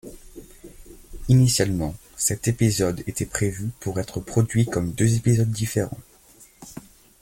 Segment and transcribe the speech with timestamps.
[1.29, 5.99] Initialement, cet épisode était prévu pour être produit comme deux épisodes différents.